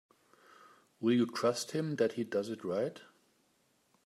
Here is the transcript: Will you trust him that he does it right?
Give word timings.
Will 0.99 1.13
you 1.15 1.27
trust 1.27 1.73
him 1.73 1.97
that 1.97 2.13
he 2.13 2.23
does 2.23 2.49
it 2.49 2.63
right? 2.63 3.01